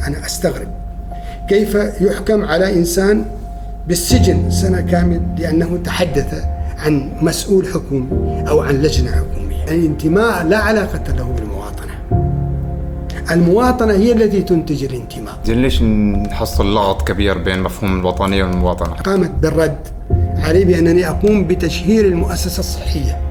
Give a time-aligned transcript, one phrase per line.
[0.00, 0.68] يعني أنا أستغرب.
[1.48, 3.24] كيف يحكم على إنسان
[3.88, 6.44] بالسجن سنة كامل لأنه تحدث
[6.78, 8.08] عن مسؤول حكومي
[8.48, 11.90] أو عن لجنة حكومية؟ الانتماء لا علاقة له بالمواطنة.
[13.30, 15.38] المواطنة هي التي تنتج الانتماء.
[15.44, 19.78] زين ليش نحصل لغط كبير بين مفهوم الوطنية والمواطنة؟ قامت بالرد
[20.36, 23.29] علي بأنني أقوم بتشهير المؤسسة الصحية.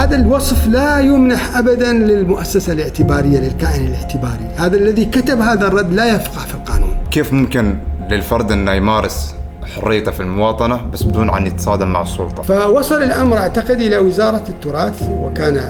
[0.00, 6.14] هذا الوصف لا يمنح ابدا للمؤسسة الاعتبارية للكائن الاعتباري، هذا الذي كتب هذا الرد لا
[6.14, 6.96] يفقه في القانون.
[7.10, 7.78] كيف ممكن
[8.10, 9.34] للفرد انه يمارس
[9.74, 15.02] حريته في المواطنة بس بدون أن يتصادم مع السلطة؟ فوصل الأمر أعتقد إلى وزارة التراث
[15.10, 15.60] وكان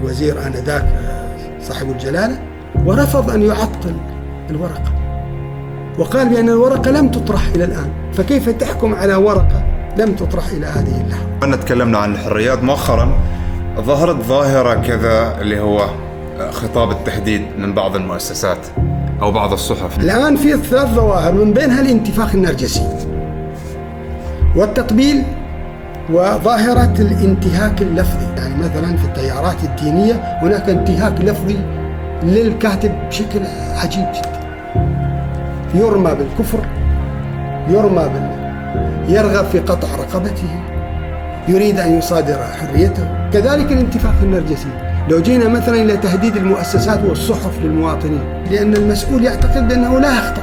[0.00, 0.86] الوزير آنذاك
[1.62, 2.38] صاحب الجلالة
[2.86, 3.94] ورفض أن يعطل
[4.50, 4.92] الورقة.
[5.98, 9.64] وقال بأن الورقة لم تطرح إلى الآن، فكيف تحكم على ورقة
[9.98, 13.12] لم تطرح إلى هذه اللحظة؟ أنا تكلمنا عن الحريات مؤخرا
[13.80, 15.86] ظهرت ظاهرة كذا اللي هو
[16.50, 18.58] خطاب التهديد من بعض المؤسسات
[19.22, 20.00] أو بعض الصحف.
[20.00, 22.88] الآن في ثلاث ظواهر من بينها الانتفاخ النرجسي
[24.56, 25.22] والتقبيل
[26.12, 28.26] وظاهرة الانتهاك اللفظي.
[28.36, 31.58] يعني مثلا في التيارات الدينية هناك انتهاك لفظي
[32.22, 33.40] للكاتب بشكل
[33.76, 34.40] عجيب جدا.
[35.74, 36.66] يرمى بالكفر
[37.68, 38.30] يرمى بال
[39.08, 40.73] يرغب في قطع رقبته.
[41.48, 43.30] يريد أن يصادر حريته.
[43.32, 44.68] كذلك الانتفاخ النرجسي.
[45.10, 50.42] لو جينا مثلا إلى تهديد المؤسسات والصحف للمواطنين لأن المسؤول يعتقد بأنه لا يخطأ.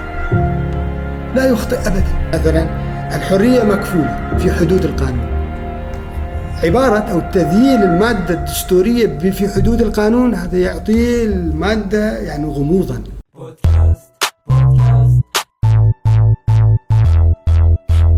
[1.36, 2.04] لا يخطئ أبدا.
[2.34, 2.68] مثلا
[3.16, 5.28] الحرية مكفولة في حدود القانون.
[6.64, 13.02] عبارة أو تذييل المادة الدستورية في حدود القانون هذا يعطي المادة يعني غموضا.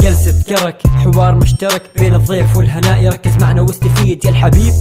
[0.01, 0.92] جلسة كرك.
[1.13, 3.09] حوار مشترك بين الضيف والهناء.
[3.09, 4.25] ركز معنا واستفيد.
[4.25, 4.73] يا الحبيب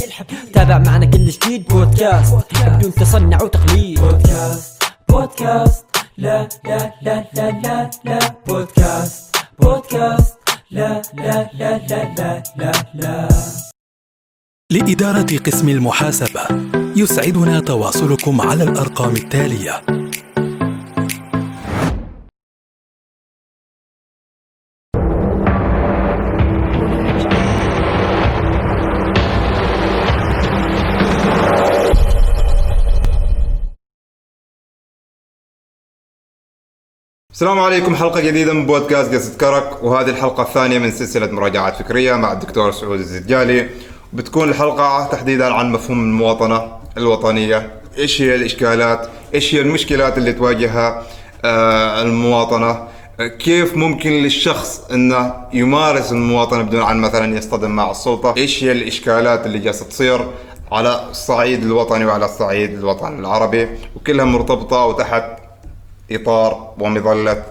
[0.52, 1.68] تابع معنا كل جديد.
[1.68, 2.34] بودكاست
[2.66, 4.00] بدون تصنع وتقليد.
[4.00, 5.84] بودكاست بودكاست
[6.18, 8.18] لا لا لا لا لا لا.
[8.46, 10.34] بودكاست بودكاست
[10.70, 13.28] لا لا لا لا لا لا لا.
[14.72, 16.40] لإدارة قسم المحاسبة
[16.96, 20.01] يسعدنا تواصلكم على الأرقام التالية.
[37.42, 37.96] السلام عليكم.
[37.96, 42.72] حلقة جديدة من بودكاست قصة كرك وهذه الحلقة الثانية من سلسلة مراجعات فكرية مع الدكتور
[42.72, 43.68] سعود الزدجالي
[44.12, 47.70] وبتكون الحلقة تحديدا عن مفهوم المواطنة الوطنية.
[47.98, 51.02] إيش هي الإشكالات؟ إيش هي المشكلات اللي تواجهها
[51.44, 52.88] آه، المواطنة؟
[53.20, 58.72] آه، كيف ممكن للشخص إنه يمارس المواطنة بدون أن مثلا يصطدم مع السلطة؟ إيش هي
[58.72, 60.26] الإشكالات اللي جالسة تصير
[60.72, 65.41] على الصعيد الوطني وعلى الصعيد الوطني العربي؟ وكلها مرتبطة وتحت
[66.10, 67.42] إطار ومظلة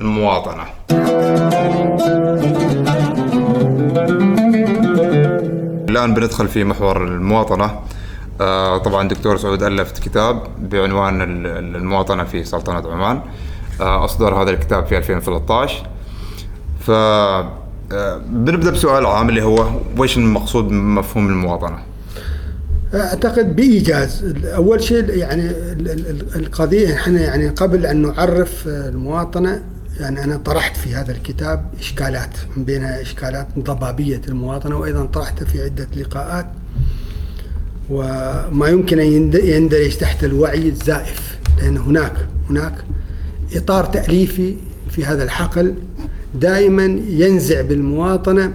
[0.00, 0.64] المواطنة.
[5.88, 7.80] الآن بندخل في محور المواطنة.
[8.40, 11.46] آه، طبعا دكتور سعود الف كتاب بعنوان
[11.76, 13.20] المواطنة في سلطنة عمان.
[13.80, 15.86] آه، أصدر هذا الكتاب في 2013.
[16.80, 19.66] ف آه، بنبدأ بسؤال عام اللي هو
[19.98, 21.78] وش المقصود بمفهوم المواطنة؟
[22.94, 24.34] أعتقد بإيجاز.
[24.44, 25.50] أول شيء يعني
[26.36, 29.62] القضية إحنا يعني قبل أن نعرف المواطنة
[30.00, 35.62] يعني أنا طرحت في هذا الكتاب إشكالات من بينها إشكالات ضبابية المواطنة وأيضا طرحت في
[35.62, 36.46] عدة لقاءات.
[37.90, 42.12] وما يمكن أن يندرج تحت الوعي الزائف لأن هناك
[42.50, 42.74] هناك
[43.54, 44.56] إطار تأليفي
[44.90, 45.74] في هذا الحقل
[46.34, 48.52] دائما ينزع بالمواطنة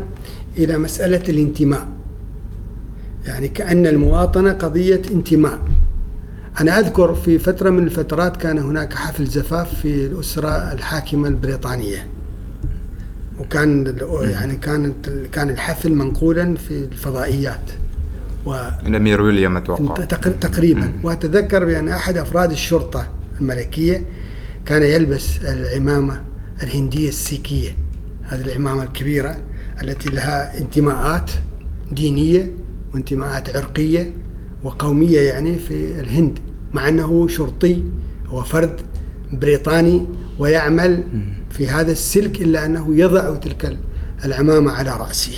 [0.57, 1.87] إلى مسألة الانتماء.
[3.25, 5.59] يعني كأن المواطنة قضية انتماء.
[6.61, 12.07] أنا أذكر في فترة من الفترات كان هناك حفل زفاف في الأسرة الحاكمة البريطانية.
[13.39, 17.71] وكان يعني كانت كان الحفل منقولا في الفضائيات.
[18.45, 18.55] و
[18.87, 20.05] الأمير ويليام أتوقع.
[20.41, 20.91] تقريبا.
[21.03, 23.07] وأتذكر بأن أحد أفراد الشرطة
[23.41, 24.05] الملكية
[24.65, 26.21] كان يلبس العمامة
[26.63, 27.77] الهندية السيكية.
[28.23, 29.37] هذه العمامة الكبيرة
[29.83, 31.31] التي لها انتماءات
[31.91, 32.51] دينية
[32.95, 34.13] وانتماءات عرقية
[34.63, 36.39] وقومية يعني في الهند
[36.73, 37.83] مع أنه شرطي
[38.27, 38.81] هو فرد
[39.33, 40.05] بريطاني
[40.39, 41.03] ويعمل
[41.49, 43.77] في هذا السلك إلا أنه يضع تلك
[44.25, 45.33] العمامة على رأسه.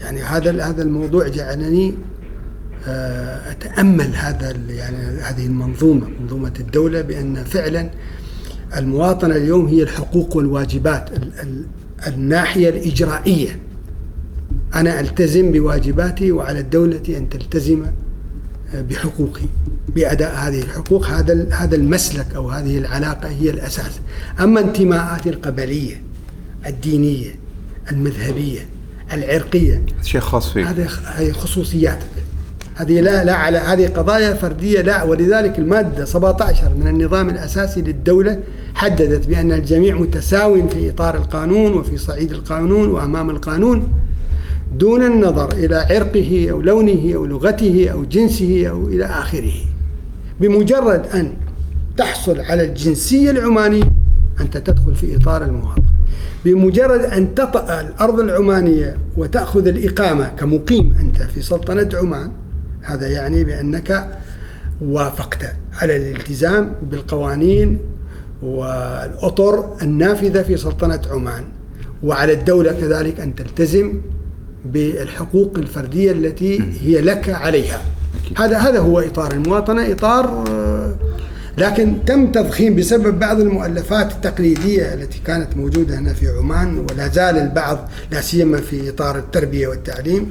[0.00, 1.94] يعني هذا هذا الموضوع جعلني
[2.88, 7.90] آه، أتأمل هذا يعني هذه المنظومة منظومة الدولة بأن فعلا
[8.76, 11.10] المواطنة اليوم هي الحقوق والواجبات
[12.06, 13.60] الناحية الإجرائية.
[14.76, 17.86] أنا ألتزم بواجباتي وعلى الدولة أن تلتزم
[18.74, 19.46] بحقوقي
[19.88, 21.06] بأداء هذه الحقوق.
[21.06, 24.00] هذا هذا المسلك أو هذه العلاقة هي الأساس.
[24.40, 26.02] أما انتماءاتي القبلية
[26.66, 27.34] الدينية
[27.92, 28.60] المذهبية
[29.12, 30.66] العرقية شيء خاص فيك.
[30.66, 32.06] هذه هذه خصوصياتك.
[32.74, 35.02] هذه لا لا على هذه قضايا فردية لا.
[35.02, 38.40] ولذلك المادة 17 من النظام الأساسي للدولة
[38.74, 43.88] حددت بأن الجميع متساو في إطار القانون وفي صعيد القانون وأمام القانون.
[44.74, 49.52] دون النظر إلى عرقه أو لونه أو لغته أو جنسه أو إلى آخره.
[50.40, 51.32] بمجرد أن
[51.96, 53.92] تحصل على الجنسية العمانية
[54.40, 55.82] أنت تدخل في إطار المواطن.
[56.44, 62.30] بمجرد أن تطأ الأرض العمانية وتأخذ الإقامة كمقيم أنت في سلطنة عمان
[62.82, 64.18] هذا يعني بأنك
[64.80, 67.78] وافقت على الالتزام بالقوانين
[68.42, 71.44] والأطر النافذة في سلطنة عمان.
[72.02, 74.00] وعلى الدولة كذلك أن تلتزم
[74.72, 77.82] بالحقوق الفردية التي هي لك عليها.
[78.36, 80.96] هذا هذا هو إطار المواطنة إطار آه،
[81.58, 87.38] لكن تم تضخيم بسبب بعض المؤلفات التقليدية التي كانت موجودة هنا في عمان ولا زال
[87.38, 90.30] البعض لا سيما في إطار التربية والتعليم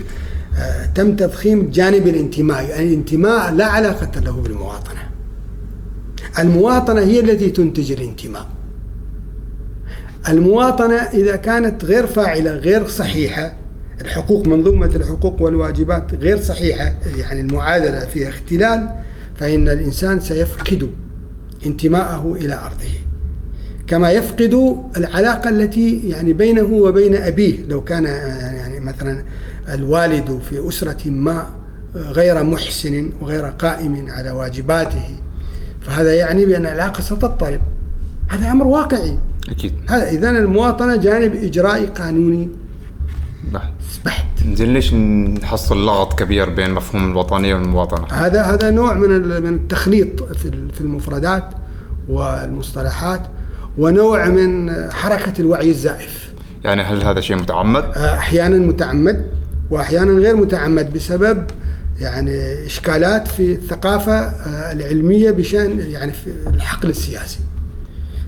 [0.58, 5.10] آه، تم تضخيم جانب الانتماء يعني الانتماء لا علاقة له بالمواطنة.
[6.40, 8.48] المواطنة هي التي تنتج الانتماء.
[10.30, 13.54] المواطنة إذا كانت غير فاعلة غير صحيحة
[14.02, 18.90] الحقوق منظومة الحقوق والواجبات غير صحيحة يعني المعادلة فيها اختلال
[19.36, 20.90] فإن الإنسان سيفقد
[21.66, 23.06] انتماءه إلى أرضه.
[23.88, 29.24] كما يفقد العلاقة التي يعني بينه وبين أبيه لو كان يعني مثلا
[29.74, 31.48] الوالد في أسرة ما
[31.96, 35.10] غير محسن وغير قائم على واجباته
[35.82, 37.62] فهذا يعني بأن العلاقة ستضطرب.
[38.28, 39.18] هذا أمر واقعي.
[39.50, 39.74] أكيد.
[39.90, 42.50] هذا اذا المواطنة جانب اجرائي قانوني.
[43.54, 43.74] بحت
[44.06, 49.10] بحت زين ليش نحصل لغط كبير بين مفهوم الوطنية والمواطنة؟ هذا هذا نوع من
[49.44, 51.50] من التخليط في في المفردات
[52.10, 53.22] والمصطلحات
[53.78, 59.26] ونوع من حركة الوعي الزائف يعني هل هذا شيء متعمد؟ أحيانا متعمد
[59.70, 61.46] واحيانا غير متعمد بسبب
[62.00, 67.40] يعني إشكالات في الثقافة آه، العلمية بشأن يعني في الحقل السياسي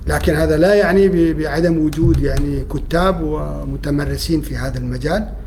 [0.08, 5.47] لكن هذا لا يعني بعدم وجود يعني كتاب ومتمرسين في هذا المجال آه،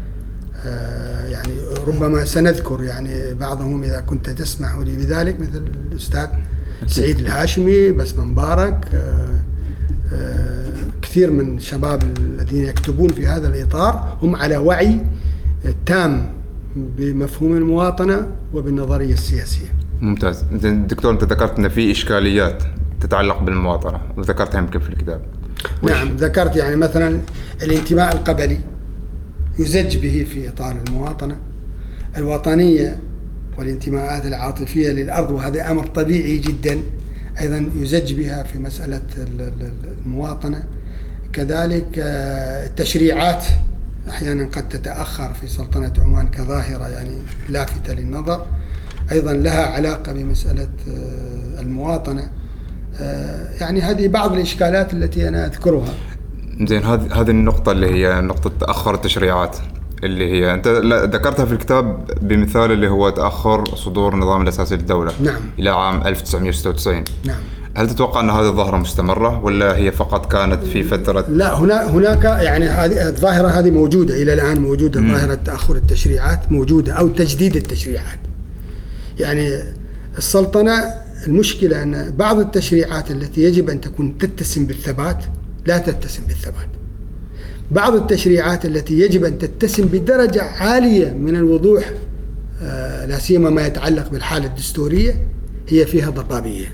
[1.28, 1.52] يعني
[1.86, 6.28] ربما سنذكر يعني بعضهم إذا كنت تسمح لي بذلك مثل الأستاذ
[6.86, 9.40] سعيد الهاشمي بسمة مبارك آه،
[10.12, 10.72] آه،
[11.02, 15.00] كثير من الشباب الذين يكتبون في هذا الإطار هم على وعي
[15.86, 16.32] تام
[16.76, 19.66] بمفهوم المواطنة وبالنظرية السياسية.
[20.00, 20.44] ممتاز.
[20.62, 22.62] دكتور أنت ذكرت إن في إشكاليات
[23.00, 25.20] تتعلق بالمواطنة وذكرتها يمكن في الكتاب.
[25.82, 27.20] نعم ذكرت يعني مثلا
[27.62, 28.60] الانتماء القبلي.
[29.58, 31.36] يزج به في إطار المواطنة
[32.16, 32.98] الوطنية
[33.58, 36.78] والانتماءات العاطفية للأرض وهذا أمر طبيعي جدا.
[37.40, 39.72] أيضا يزج بها في مسألة ال- ال-
[40.06, 40.62] المواطنة.
[41.32, 43.44] كذلك آه، التشريعات
[44.08, 47.14] أحيانا قد تتأخر في سلطنة عمان كظاهرة يعني
[47.48, 48.46] لافته للنظر.
[49.12, 52.30] أيضا لها علاقة بمسألة آه، المواطنة.
[53.00, 55.94] آه، يعني هذه بعض الإشكالات التي أنا أذكرها.
[56.66, 59.56] زين هذه هذه النقطة اللي هي نقطة تأخر التشريعات
[60.04, 65.12] اللي هي أنت لا- ذكرتها في الكتاب بمثال اللي هو تأخر صدور النظام الأساسي للدولة
[65.22, 65.40] نعم.
[65.58, 67.36] إلى عام 1996 نعم.
[67.76, 72.24] هل تتوقع أن هذه الظاهرة مستمرة ولا هي فقط كانت في فترة؟ لا هنا هناك
[72.24, 78.18] يعني هذه الظاهرة هذه موجودة إلى الآن موجودة ظاهرة تأخر التشريعات موجودة أو تجديد التشريعات.
[79.18, 79.62] يعني
[80.18, 80.84] السلطنة
[81.26, 85.24] المشكلة أن بعض التشريعات التي يجب أن تكون تتسم بالثبات
[85.66, 86.68] لا تتسم بالثبات.
[87.70, 91.90] بعض التشريعات التي يجب أن تتسم بدرجة عالية من الوضوح
[92.62, 95.26] آه، لا سيما ما يتعلق بالحالة الدستورية
[95.68, 96.66] هي فيها ضبابيه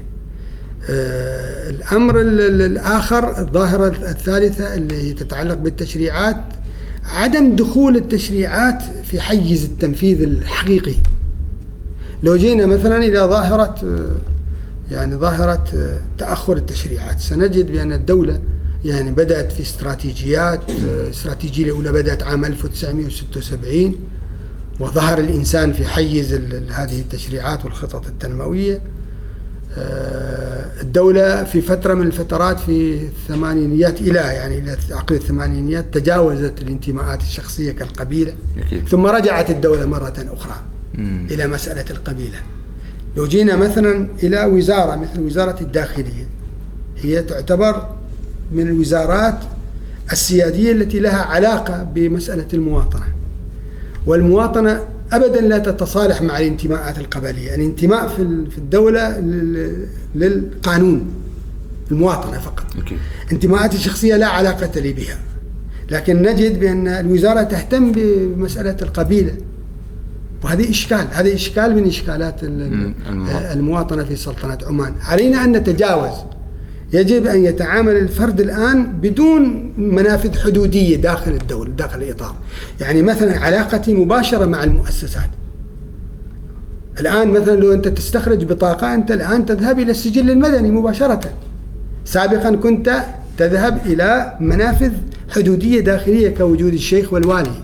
[0.90, 6.36] آه، الأمر ال- ال- الآخر الظاهرة الثالثة اللي تتعلق بالتشريعات
[7.04, 10.94] عدم دخول التشريعات في حيز التنفيذ الحقيقي.
[12.22, 14.10] لو جينا مثلا إلى ظاهرة آه،
[14.94, 18.40] يعني ظاهرة آه، تأخر التشريعات سنجد بأن الدولة
[18.86, 23.94] يعني بدأت في استراتيجيات آه، الاستراتيجيه الأولى بدأت عام 1976
[24.80, 26.32] وظهر الإنسان في حيز
[26.70, 28.80] هذه التشريعات والخطط التنموية.
[29.78, 37.22] آه، الدولة في فترة من الفترات في الثمانينيات إلى يعني إلى عقد الثمانينيات تجاوزت الانتماءات
[37.22, 38.34] الشخصية كالقبيلة.
[38.88, 40.56] ثم رجعت الدولة مرة أخرى
[41.30, 42.38] إلى مسألة القبيلة.
[43.16, 46.28] لو جينا مثلا إلى وزارة مثل وزارة الداخلية
[46.96, 47.95] هي تعتبر
[48.52, 49.38] من الوزارات
[50.12, 53.06] السيادية التي لها علاقة بمسألة المواطنة
[54.06, 61.06] والمواطنة ابدا لا تتصالح مع الانتماءات القبلية، الانتماء في ال- في الدولة لل- للقانون
[61.90, 62.64] المواطنة فقط.
[62.78, 62.98] أكيد
[63.32, 65.18] انتماءاتي الشخصية لا علاقة لي بها.
[65.90, 69.32] لكن نجد بأن الوزارة تهتم بمسألة القبيلة.
[70.44, 71.86] وهذه إشكال، هذه إشكال من
[72.42, 73.52] مم، المواطنة.
[73.52, 76.16] المواطنة في سلطنة عمان، علينا أن نتجاوز
[76.92, 82.34] يجب أن يتعامل الفرد الآن بدون منافذ حدودية داخل الدولة داخل الإطار.
[82.80, 85.30] يعني مثلا علاقتي مباشرة مع المؤسسات.
[87.00, 91.20] الآن مثلا لو أنت تستخرج بطاقة أنت الآن تذهب إلى السجل المدني مباشرة.
[92.04, 93.04] سابقا كنت
[93.38, 94.92] تذهب إلى منافذ
[95.30, 97.62] حدودية داخلية كوجود الشيخ والوالي.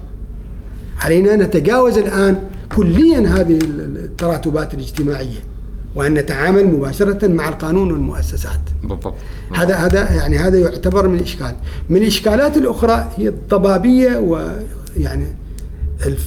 [1.00, 2.36] علينا أن نتجاوز الآن
[2.76, 5.51] كليا هذه التراتبات الاجتماعية
[5.94, 8.60] وأن نتعامل مباشرة مع القانون والمؤسسات.
[8.82, 9.14] بالضبط.
[9.54, 11.54] هذا هذا يعني هذا يعتبر من إشكال.
[11.90, 15.26] من الإشكالات الأخرى هي الضبابية ويعني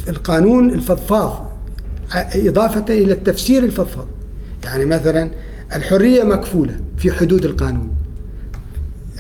[0.09, 1.51] القانون الفضفاض
[2.35, 4.07] إضافة إلى التفسير الفضفاض.
[4.63, 5.31] يعني مثلا
[5.75, 7.89] الحرية مكفولة في حدود القانون.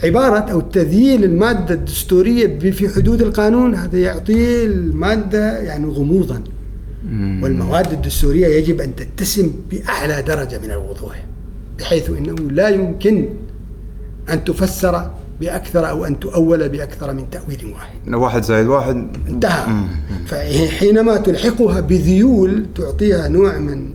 [0.03, 6.41] عبارة أو تذييل المادة الدستورية في حدود القانون هذا يعطي المادة يعني غموضا.
[7.13, 11.25] والمواد الدستورية يجب أن تتسم بأعلى درجة من الوضوح
[11.79, 13.29] بحيث أنه لا يمكن
[14.29, 18.13] أن تفسر بأكثر أو أن تؤول بأكثر من تأويل واحد.
[18.13, 19.65] واحد زائد واحد انتهى.
[20.25, 23.89] فحينما تلحقها بذيول تعطيها نوع من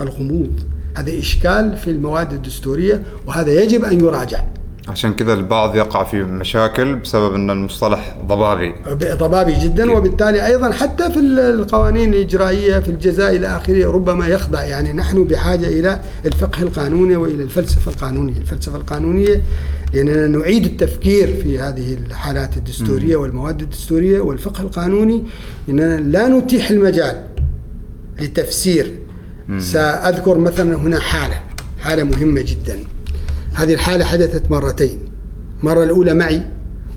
[0.00, 0.60] الغموض
[0.96, 4.44] هذا إشكال في المواد الدستورية وهذا يجب أن يراجع.
[4.88, 8.74] عشان كذا البعض يقع في مشاكل بسبب إن المصطلح ضبابي.
[8.94, 14.64] ضبابي جدا وبالتالي أيضا حتى في القوانين الإجرائية في الجزاء إلى اخره ربما يخضع.
[14.64, 19.42] يعني نحن بحاجة إلى الفقه القانوني وإلى الفلسفة القانونية، الفلسفة القانونية
[19.94, 25.24] لاننا نعيد التفكير في هذه الحالات الدستورية والمواد الدستورية والفقه القانوني.
[25.68, 27.24] اننا لا نتيح المجال
[28.20, 28.92] لتفسير.
[29.58, 31.40] سأذكر مثلا هنا حالة
[31.80, 32.78] حالة مهمة جدا.
[33.56, 34.98] هذه الحالة حدثت مرتين.
[35.60, 36.42] المرة الأولى معي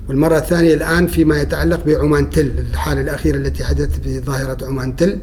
[0.08, 5.18] والمرة الثانية الآن فيما يتعلق بعمان تل الحالة الأخيرة التي حدثت في ظاهرة عمان تل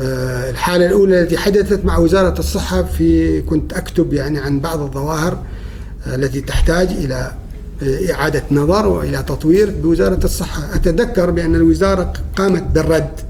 [0.00, 5.42] آه، الحالة الأولى التي حدثت مع وزارة الصحة في كنت أكتب يعني عن بعض الظواهر
[6.06, 7.32] آه، التي تحتاج إلى
[7.82, 10.74] آه، إعادة نظر وإلى تطوير بوزارة الصحة.
[10.74, 13.20] أتذكر بأن الوزارة قامت بالرد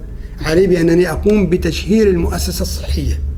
[0.40, 3.29] علي بأنني أقوم بتشهير المؤسسة الصحية.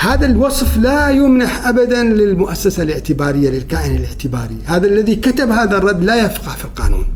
[0.00, 6.24] هذا الوصف لا يمنح ابدا للمؤسسة الاعتبارية للكائن الاعتباري، هذا الذي كتب هذا الرد لا
[6.26, 7.06] يفقه في القانون.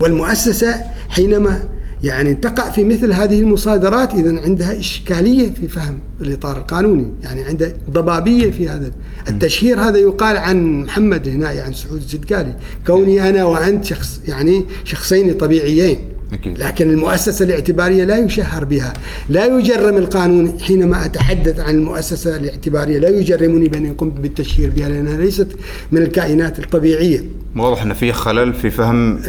[0.00, 0.74] والمؤسسة
[1.08, 1.62] حينما
[2.02, 7.72] يعني تقع في مثل هذه المصادرات اذا عندها إشكالية في فهم الإطار القانوني، يعني عندها
[7.90, 8.90] ضبابية في هذا
[9.28, 15.34] التشهير هذا يقال عن محمد هنا عن سعود الزدقالي، كوني أنا وأنت شخص يعني شخصين
[15.34, 16.11] طبيعيين.
[16.32, 16.58] أكيد.
[16.58, 18.92] لكن المؤسسة الاعتبارية لا يشهر بها.
[19.28, 22.98] لا يجرم القانون حينما أتحدث عن المؤسسة الاعتبارية.
[22.98, 25.48] لا يجرمني بأن قمت بالتشهير بها لأنها ليست
[25.92, 27.24] من الكائنات الطبيعية.
[27.56, 29.20] واضح إن في خلل في فهم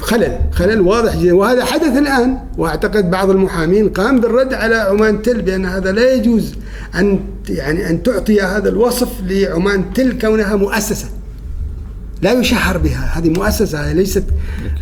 [0.00, 1.34] خلل خلل واضح جدا.
[1.34, 6.54] وهذا حدث الآن وأعتقد بعض المحامين قام بالرد على عمان تل بأن هذا لا يجوز
[6.94, 11.06] أن يعني أن تعطي هذا الوصف لعمان تل كونها مؤسسة.
[12.22, 13.18] لا يشهر بها.
[13.18, 14.24] هذه مؤسسة ليست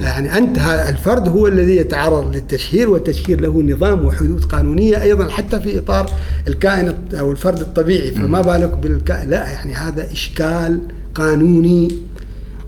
[0.01, 5.79] يعني أنت الفرد هو الذي يتعرض للتشهير والتشهير له نظام وحدود قانونية أيضا حتى في
[5.79, 6.11] إطار
[6.49, 8.11] الكائن أو الفرد الطبيعي.
[8.11, 10.81] فما بالك بالكائن لا يعني هذا إشكال
[11.15, 11.89] قانوني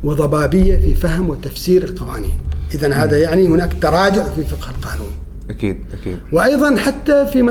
[0.05, 2.33] وضبابية في فهم وتفسير القوانين.
[2.75, 5.11] إذا هذا يعني هناك تراجع في فقه القانون.
[5.51, 6.19] أكيد أكيد.
[6.33, 7.43] وأيضا حتى في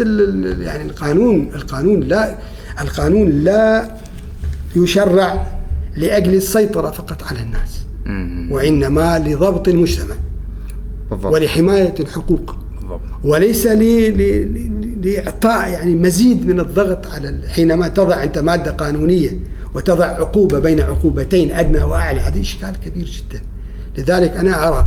[0.00, 2.34] ال- يعني القانون القانون لا
[2.80, 3.90] القانون لا
[4.76, 5.46] يشرع
[5.96, 7.80] لأجل السيطرة فقط على الناس.
[8.52, 10.14] وإنما لضبط المجتمع.
[11.10, 11.32] بالضبط.
[11.32, 12.56] ولحماية الحقوق.
[12.80, 13.00] بالضبط.
[13.24, 19.38] وليس ل- ل- ل- لإعطاء يعني مزيد من الضغط على حينما تضع أنت مادة قانونية
[19.74, 22.20] وتضع عقوبة بين عقوبتين أدنى وأعلى.
[22.20, 23.40] هذا إشكال كبير جدا.
[23.98, 24.84] لذلك أنا أرى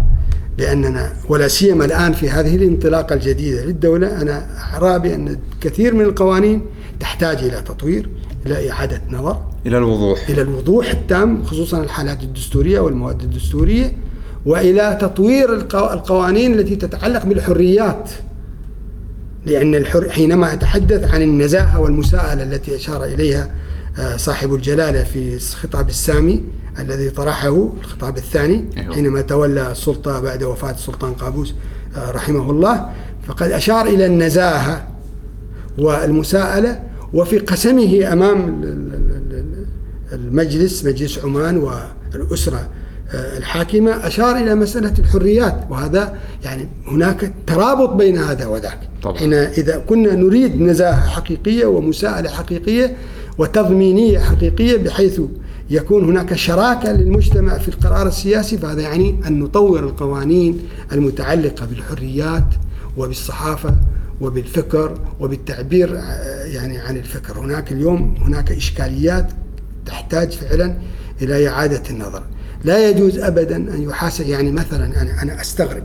[0.58, 4.46] بأننا ولا سيما الآن في هذه الانطلاقة الجديدة للدولة أنا
[4.78, 6.62] أرى بأن كثير من القوانين
[7.00, 8.10] تحتاج إلى تطوير.
[8.46, 9.42] إلى إعادة نظر.
[9.66, 10.30] إلى الوضوح.
[10.30, 13.94] إلى الوضوح التام خصوصا الحالات الدستورية والمواد الدستورية
[14.46, 18.10] وإلى تطوير القو- القوانين التي تتعلق بالحريات.
[19.46, 23.52] لأن الحر حينما أتحدث عن النزاهة والمساءلة التي أشار إليها
[24.00, 26.44] آه، صاحب الجلالة في الخطاب السامي
[26.80, 28.96] الذي طرحه الخطاب الثاني أيوه.
[28.96, 31.54] حينما تولى السلطة بعد وفاة السلطان قابوس
[31.98, 32.90] آه، رحمه الله
[33.28, 34.88] فقد أشار إلى النزاهة
[35.78, 36.80] والمساءلة
[37.14, 38.12] وفي قسمه
[39.32, 39.66] ال-
[40.14, 42.70] المجلس مجلس عمان والأسرة
[43.12, 49.18] آه، الحاكمة أشار إلى مسألة الحريات وهذا يعني هناك ترابط بين هذا وذاك طبعا.
[49.18, 52.96] حين إذا كنا نريد نزاهة حقيقية ومساءلة حقيقية
[53.38, 55.22] وتضمينية حقيقية بحيث
[55.70, 60.60] يكون هناك شراكة للمجتمع في القرار السياسي فهذا يعني أن نطور القوانين
[60.92, 62.46] المتعلقة بالحريات
[62.98, 63.76] وبالصحافة
[64.24, 67.40] وبالفكر وبالتعبير آه، يعني عن الفكر.
[67.40, 69.32] هناك اليوم هناك إشكاليات
[69.86, 70.78] تحتاج فعلا
[71.22, 72.24] إلى إعادة النظر.
[72.64, 75.84] لا يجوز أبدا أن يحاسب يعني مثلا أنا, أنا أستغرب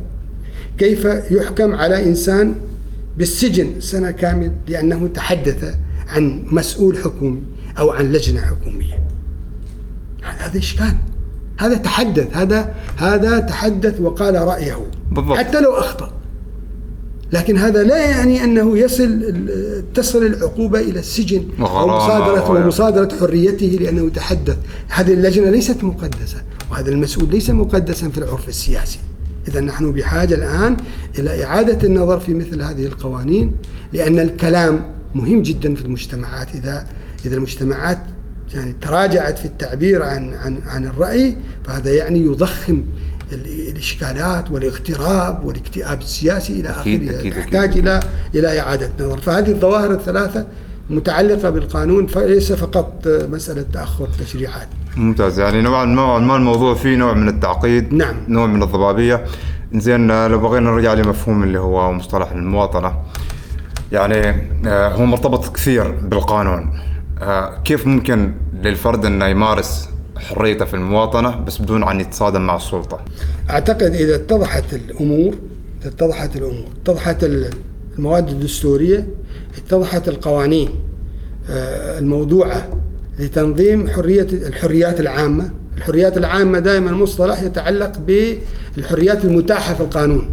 [0.78, 2.54] كيف يحكم على إنسان
[3.16, 5.74] بالسجن سنة كامل لأنه تحدث
[6.08, 7.42] عن مسؤول حكومي
[7.78, 8.98] أو عن لجنة حكومية.
[10.22, 10.94] هذا إشكال.
[11.58, 14.86] هذا تحدث هذا هذا تحدث وقال رأيه.
[15.10, 15.38] بالضبط.
[15.38, 16.12] حتى لو أخطأ.
[17.32, 19.34] لكن هذا لا يعني أنه يصل
[19.94, 24.56] تصل العقوبة إلى السجن وغرامة ومصادره و- ومصادرة حريته لأنه تحدث
[24.88, 28.98] هذه اللجنة ليست مقدسة وهذا المسؤول ليس مقدسا في العرف السياسي.
[29.48, 30.76] اذا نحن بحاجة الآن
[31.18, 33.52] إلى إعادة النظر في مثل هذه القوانين
[33.92, 36.48] لأن الكلام مهم جدا في المجتمعات.
[36.54, 36.86] اذا
[37.26, 37.98] إذا المجتمعات
[38.54, 42.82] يعني تراجعت في التعبير عن عن عن الرأي فهذا يعني يضخم
[43.32, 46.80] ال- الإشكالات والاغتراب والاكتئاب السياسي آخره.
[46.80, 47.78] أكيد، تحتاج.
[47.78, 48.00] إلى
[48.34, 49.18] إلى إعادة نظر.
[49.18, 50.46] فهذه الظواهر الثلاثة
[50.90, 55.38] متعلقة بالقانون فليس فقط مسألة تأخر تشريعات ممتاز.
[55.40, 55.84] يعني نوعا
[56.18, 58.14] ما الموضوع فيه نوع من التعقيد نعم.
[58.28, 59.24] نوع من الضبابية.
[59.74, 62.92] زين لو بغينا نرجع لمفهوم اللي هو مصطلح المواطنة.
[63.92, 66.70] يعني آه، هو مرتبط كثير بالقانون.
[67.22, 73.00] آه، كيف ممكن للفرد إنه يمارس حريته في المواطنة بس بدون ان يتصادم مع السلطة.
[73.50, 75.34] أعتقد إذا اتضحت الأمور
[75.82, 77.50] إذا اتضحت الأمور اتضحت ال-
[77.98, 79.06] المواد الدستورية
[79.58, 80.68] اتضحت القوانين
[81.50, 82.68] آه، الموضوعه
[83.18, 85.50] لتنظيم حرية الحريات العامة.
[85.76, 87.92] الحريات العامة دائما مصطلح يتعلق
[88.76, 90.32] بالحريات المتاحة في القانون.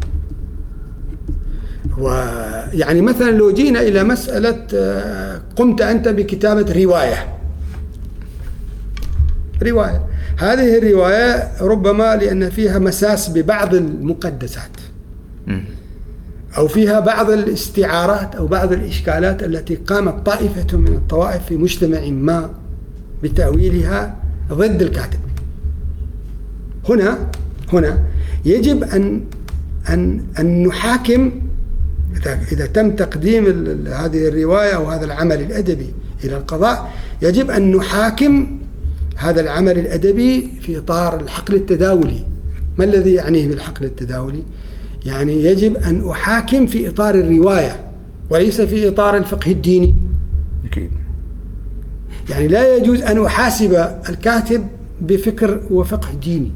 [1.98, 7.36] ويعني مثلا لو جينا إلى مسألة آه، قمت أنت بكتابة رواية.
[9.64, 10.02] رواية.
[10.38, 14.72] هذه الرواية ربما لأن فيها مساس ببعض المقدسات.
[16.58, 22.50] أو فيها بعض الاستعارات أو بعض الإشكالات التي قامت طائفة من الطوائف في مجتمع ما
[23.24, 24.16] بتأويلها
[24.52, 25.20] ضد الكاتب.
[26.90, 27.18] هنا
[27.74, 28.00] هنا
[28.46, 29.22] يجب أن
[29.90, 31.32] أن أن نحاكم.
[32.18, 33.46] إذا إذا تم تقديم
[33.88, 36.92] هذه الرواية أو هذا العمل الأدبي إلى القضاء
[37.22, 38.60] يجب أن نحاكم
[39.16, 42.24] هذا العمل الأدبي في إطار الحقل التداولي.
[42.78, 44.44] ما الذي يعنيه بالحقل التداولي؟
[45.06, 47.86] يعني يجب أن أحاكم في إطار الرواية
[48.30, 49.96] وليس في إطار الفقه الديني.
[50.66, 50.90] أكيد.
[52.30, 53.74] يعني لا يجوز أن أحاسب
[54.10, 54.68] الكاتب
[55.02, 56.52] بفكر وفقه ديني.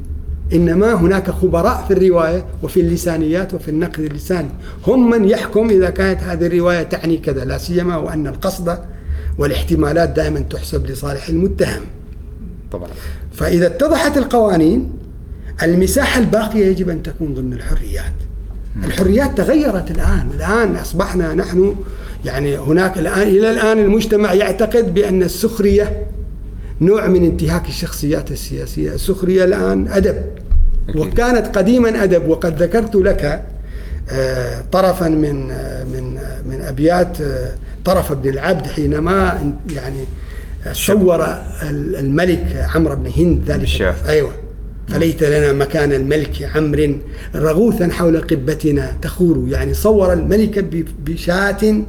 [0.52, 4.48] إنما هناك خبراء في الرواية وفي اللسانيات وفي النقد اللساني.
[4.86, 8.78] هم من يحكم إذا كانت هذه الرواية تعني كذا لا سيما وأن القصد
[9.38, 11.82] والاحتمالات دائما تحسب لصالح المتهم.
[12.72, 12.88] طبعا.
[13.32, 14.90] فإذا اتضحت القوانين
[15.62, 18.12] المساحة الباقية يجب أن تكون ضمن الحريات.
[18.84, 20.30] الحريات تغيرت الآن.
[20.34, 21.76] الآن أصبحنا نحن
[22.24, 26.06] يعني هناك الآن إلى الآن المجتمع يعتقد بأن السخرية
[26.80, 28.94] نوع من انتهاك الشخصيات السياسية.
[28.94, 30.22] السخرية الآن أدب.
[30.96, 32.28] وكانت قديما أدب.
[32.28, 33.42] وقد ذكرت لك
[34.12, 37.52] آه، طرفا من آه، من آه، من أبيات آه،
[37.84, 40.04] طرف بن العبد حينما يعني
[40.72, 41.24] صور
[41.62, 43.94] ال- الملك عمرو بن هند ذلك بالشاه.
[44.08, 44.30] أيوه.
[44.88, 46.94] فليت لنا مكان الملك عمرو
[47.34, 49.44] رغوثا حول قبتنا تخور.
[49.48, 50.64] يعني صور الملك
[51.04, 51.82] بشاة.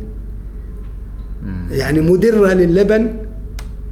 [1.72, 3.14] يعني مدرة للبن.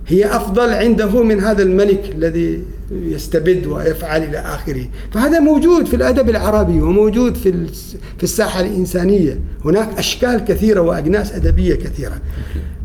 [0.08, 2.62] هي أفضل عنده من هذا الملك الذي
[2.92, 4.86] يستبد ويفعل إلى آخره.
[5.12, 7.68] فهذا موجود في الأدب العربي وموجود في
[8.18, 9.40] في الساحة الإنسانية.
[9.66, 12.22] هناك أشكال كثيرة وأجناس أدبية كثيرة.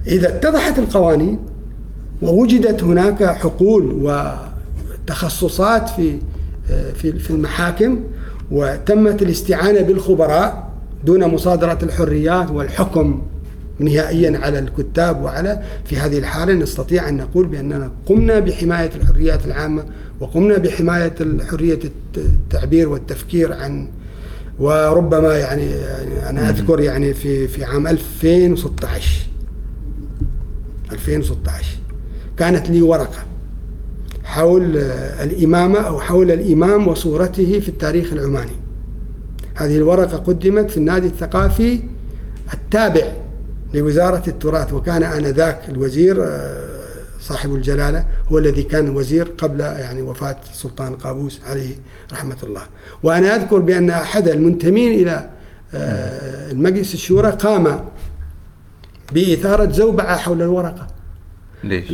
[0.07, 1.39] إذا اتضحت القوانين
[2.25, 4.11] ووجدت هناك حقول
[5.07, 6.19] وتخصصات في
[6.95, 8.01] في في المحاكم
[8.51, 10.71] وتمت الاستعانة بالخبراء
[11.05, 13.23] دون مصادرة الحريات والحكم
[13.79, 19.85] نهائيا على الكتاب وعلى في هذه الحالة نستطيع أن نقول بأننا قمنا بحماية الحريات العامة
[20.21, 21.15] وقمنا بحماية
[21.51, 21.79] حريه
[22.17, 23.89] التعبير والتفكير عن
[24.59, 29.27] وربما يعني يعني أنا أذكر يعني في في عام 2016
[30.93, 31.84] 2016
[32.39, 33.25] كانت لي ورقة
[34.25, 34.77] حول
[35.23, 38.57] الإمامة أو حول الإمام وصورته في التاريخ العماني.
[39.55, 41.81] هذه الورقة قدمت في النادي الثقافي
[42.55, 43.13] التابع
[43.75, 46.85] لوزارة التراث وكان آنذاك الوزير آه،
[47.21, 51.75] صاحب الجلالة هو الذي كان وزير قبل يعني وفاة السلطان قابوس عليه
[52.13, 52.63] رحمة الله.
[53.03, 55.31] وأنا أذكر بأن أحد المنتمين إلى
[55.75, 57.85] آه، المجلس الشورى قام
[59.13, 60.87] بإثارة زوبعة حول الورقة.
[61.65, 61.93] ليش؟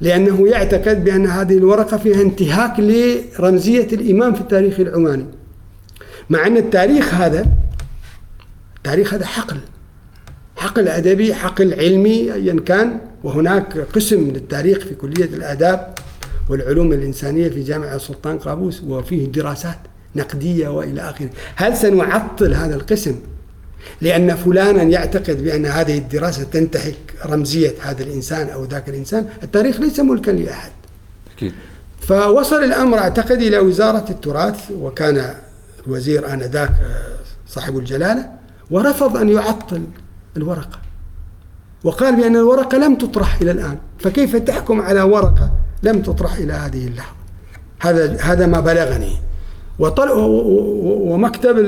[0.00, 5.26] لأنه يعتقد بأن هذه الورقة فيها انتهاك لرمزية الإمام في التاريخ العماني.
[6.30, 7.46] مع أن التاريخ هذا
[8.76, 9.56] التاريخ هذا حقل.
[10.56, 13.00] حقل أدبي حقل علمي أيا كان.
[13.24, 15.94] وهناك قسم للتاريخ في كلية الآداب
[16.48, 19.78] والعلوم الإنسانية في جامعة السلطان قابوس وفيه دراسات
[20.16, 21.30] نقدية وإلى آخره.
[21.56, 23.14] هل سنعطل هذا القسم
[24.00, 30.00] لأن فلانا يعتقد بأن هذه الدراسة تنتهك رمزية هذا الإنسان أو ذاك الإنسان التاريخ ليس
[30.00, 30.70] ملكا لأحد.
[31.36, 31.52] أكيد.
[32.00, 35.34] فوصل الأمر أعتقد إلى وزارة التراث وكان
[35.86, 38.28] الوزير آنذاك آه، صاحب الجلالة
[38.70, 39.82] ورفض أن يعطل
[40.36, 40.78] الورقة.
[41.84, 43.78] وقال بأن الورقة لم تطرح إلى الآن.
[43.98, 45.50] فكيف تحكم على ورقة
[45.82, 47.16] لم تطرح إلى هذه اللحظة؟
[47.80, 49.12] هذا هذا ما بلغني.
[49.78, 51.58] وطل و- و- ومكتب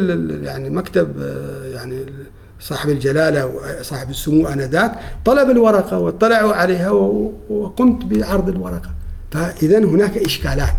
[0.44, 2.06] يعني مكتب آه، يعني
[2.60, 4.92] صاحب الجلالة وصاحب السمو انذاك
[5.24, 6.90] طلب الورقة واطلعوا عليها
[7.50, 8.90] وقمت بعرض الورقة.
[9.30, 10.74] فاذا هناك إشكالات.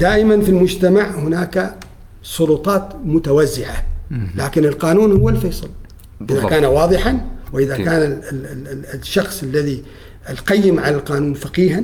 [0.00, 1.74] دائما في المجتمع هناك
[2.22, 3.84] سلطات متوزعة.
[4.36, 5.66] لكن القانون هو الفيصل.
[6.20, 6.50] إذا بالضبط.
[6.50, 7.20] كان واضحا
[7.54, 7.72] أكيد.
[7.72, 9.82] كان ال- ال- ال- ال- الشخص الذي
[10.30, 11.82] القيم على القانون فقيها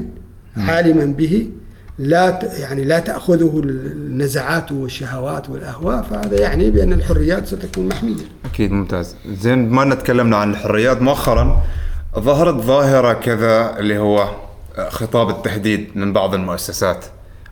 [0.57, 1.49] عالما به
[1.99, 8.15] لا يعني لا تأخذه النزعات والشهوات والأهواء فهذا يعني بأن الحريات ستكون محمية.
[8.45, 11.63] أكيد ممتاز زين بما ان تكلمنا عن الحريات مؤخرا
[12.19, 14.29] ظهرت ظاهرة كذا اللي هو
[14.89, 17.05] خطاب التهديد من بعض المؤسسات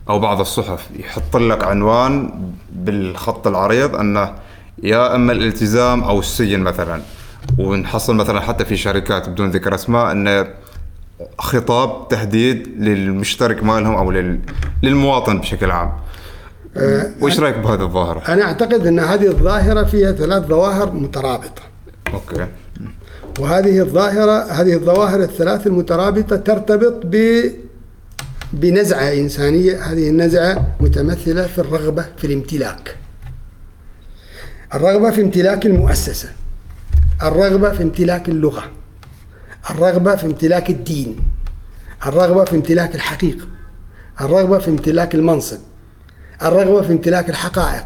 [0.09, 2.31] أو بعض الصحف يحط لك عنوان
[2.73, 4.33] بالخط العريض أنه
[4.83, 7.01] يا أما الالتزام أو السجن مثلا
[7.57, 10.47] ونحصل مثلا حتى في شركات بدون ذكر أسماء انه
[11.39, 14.39] خطاب تهديد للمشترك مالهم أو لل...
[14.83, 15.91] للمواطن بشكل عام.
[17.21, 21.61] وش رأيك بهذه الظاهرة؟ أنا أعتقد أن هذه الظاهرة فيها ثلاث ظواهر مترابطة.
[22.13, 22.47] أوكي
[23.39, 27.43] وهذه الظاهرة هذه الظواهر الثلاث المترابطة ترتبط ب
[28.53, 32.95] بنزعة إنسانية هذه النزعة متمثلة في الرغبة في الامتلاك
[34.73, 36.29] الرغبة في امتلاك المؤسسة
[37.23, 38.63] الرغبة في امتلاك اللغة
[39.69, 41.15] الرغبة في امتلاك الدين
[42.05, 43.47] الرغبة في امتلاك الحقيقة
[44.21, 45.59] الرغبة في امتلاك المنصب
[46.41, 47.85] الرغبة في امتلاك الحقائق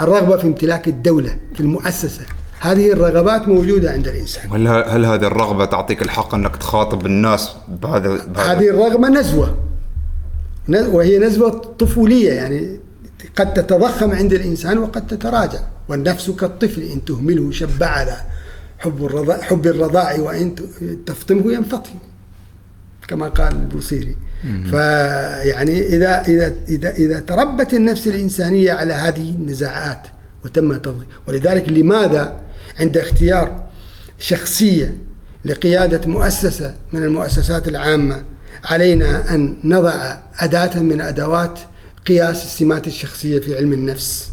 [0.00, 2.22] الرغبة في امتلاك الدولة في المؤسسة.
[2.60, 4.50] هذه الرغبات موجودة عند الإنسان.
[4.52, 9.56] هل هل هذه الرغبة تعطيك الحق أنك تخاطب الناس بهذا بهذا هذه الرغبة نزوة
[10.68, 12.80] وهي نزوة طفولية يعني
[13.36, 15.60] قد تتضخم عند الإنسان وقد تتراجع.
[15.88, 18.16] والنفس كالطفل إن تهمله شب على.
[18.80, 20.62] حب الرضاع حب الرضاع وإن ت-
[21.06, 21.94] تفطمه ينفطم
[23.08, 24.16] كما قال البوصيري.
[24.70, 30.02] فيعني إذا إذا إذا إذا تربت النفس الإنسانية على هذه النزاعات
[30.44, 32.40] وتم تضييع ولذلك لماذا
[32.80, 33.64] عند اختيار
[34.18, 34.96] شخصية
[35.44, 38.22] لقيادة مؤسسة من المؤسسات العامة
[38.64, 41.58] علينا أن نضع أداة من أدوات
[42.06, 44.28] قياس السمات الشخصية في علم النفس؟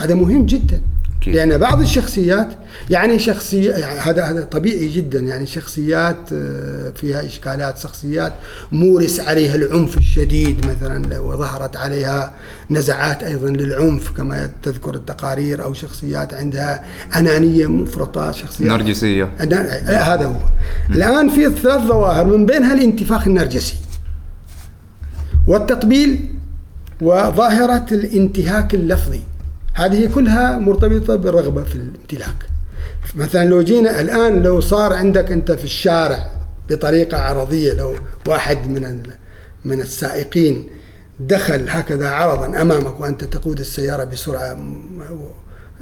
[0.00, 0.80] هذا مهم جدا.
[1.22, 1.34] أكيد.
[1.36, 2.48] لأن بعض الشخصيات
[2.90, 8.32] يعني شخصية يعني هذا هذا طبيعي جدا يعني شخصيات آه، فيها إشكالات شخصيات
[8.72, 12.32] مورس عليها العنف الشديد مثلا وظهرت عليها
[12.70, 16.84] نزعات أيضا للعنف كما تذكر التقارير أو شخصيات عندها
[17.16, 19.30] أنانية مفرطة شخصيات نرجسية.
[19.40, 20.36] أنا- هذا هو.
[20.90, 23.74] الآن في ثلاث ظواهر من بينها الانتفاخ النرجسي
[25.46, 26.34] والتطبيل
[27.02, 29.20] وظاهرة الانتهاك اللفظي.
[29.74, 32.36] هذه كلها مرتبطة بالرغبة في الامتلاك.
[33.14, 36.30] مثلا لو جينا الآن لو صار عندك أنت في الشارع
[36.70, 37.94] بطريقة عرضية لو
[38.28, 39.02] واحد من
[39.64, 40.68] من السائقين
[41.20, 44.58] دخل هكذا عرضا أمامك وأنت تقود السيارة بسرعة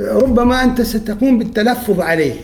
[0.01, 2.35] ربما أنت ستقوم بالتلفظ عليه.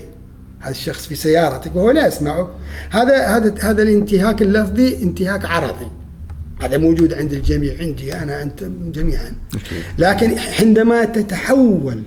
[0.60, 2.46] هذا الشخص في سيارتك وهو لا يسمعك.
[2.90, 5.90] هذا هذا هذا الانتهاك اللفظي انتهاك عرضي.
[6.60, 9.32] هذا موجود عند الجميع عندي أنا أنت جميعا.
[9.98, 12.02] لكن عندما تتحول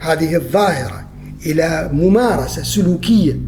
[0.00, 1.08] هذه الظاهرة
[1.46, 3.40] إلى ممارسة سلوكية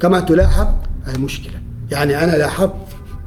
[0.00, 0.66] كما تلاحظ
[1.04, 1.60] هذه مشكلة.
[1.90, 2.74] يعني أنا لاحظت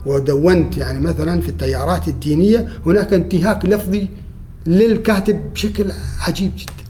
[0.06, 4.08] ودونت يعني مثلا في التيارات الدينية هناك انتهاك لفظي
[4.68, 6.84] للكاتب بشكل عجيب جدا.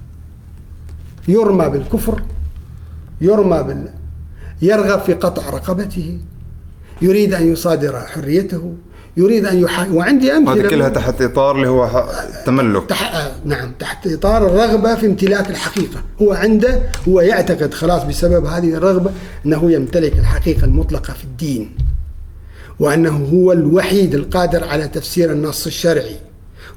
[1.27, 2.23] يرمى بالكفر
[3.21, 3.89] يرمى بال
[4.61, 6.19] يرغب في قطع رقبته
[7.03, 8.73] يريد أن يصادر حريته
[9.17, 9.87] يريد أن يحا...
[9.91, 13.15] وعندي أمثلة هذه كلها تحت إطار اللي هو التملك تح...
[13.15, 16.03] آه، نعم تحت إطار الرغبة في امتلاك الحقيقة.
[16.21, 19.11] هو عنده هو يعتقد خلاص بسبب هذه الرغبة
[19.45, 21.75] أنه يمتلك الحقيقة المطلقة في الدين
[22.79, 26.15] وأنه هو الوحيد القادر على تفسير النص الشرعي.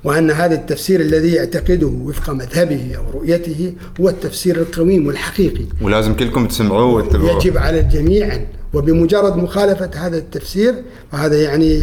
[0.06, 5.64] وأن هذا التفسير الذي يعتقده وفق مذهبه أو رؤيته هو التفسير القويم والحقيقي.
[5.80, 8.40] ولازم كلكم تسمعوه وتتبعوه يجب على الجميع
[8.74, 10.74] وبمجرد مخالفة هذا التفسير
[11.12, 11.82] فهذا يعني